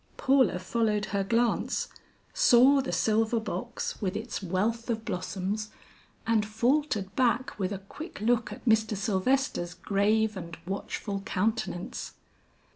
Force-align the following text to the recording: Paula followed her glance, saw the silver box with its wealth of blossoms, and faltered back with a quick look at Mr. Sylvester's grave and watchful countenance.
Paula 0.17 0.57
followed 0.57 1.05
her 1.13 1.23
glance, 1.23 1.87
saw 2.33 2.81
the 2.81 2.91
silver 2.91 3.39
box 3.39 4.01
with 4.01 4.15
its 4.17 4.41
wealth 4.41 4.89
of 4.89 5.05
blossoms, 5.05 5.69
and 6.25 6.43
faltered 6.43 7.15
back 7.15 7.53
with 7.59 7.71
a 7.71 7.77
quick 7.85 8.19
look 8.19 8.51
at 8.51 8.65
Mr. 8.65 8.97
Sylvester's 8.97 9.75
grave 9.75 10.35
and 10.35 10.57
watchful 10.65 11.19
countenance. 11.21 12.13